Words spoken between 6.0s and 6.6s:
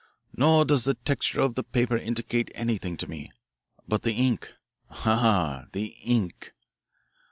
ink.